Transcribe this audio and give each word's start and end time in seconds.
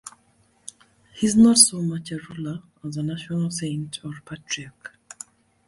He 1.13 1.27
is 1.27 1.35
not 1.37 1.59
so 1.59 1.79
much 1.83 2.11
a 2.11 2.17
ruler 2.17 2.63
as 2.83 2.97
a 2.97 3.03
national 3.03 3.51
saint 3.51 4.03
or 4.03 4.13
patriarch. 4.25 4.97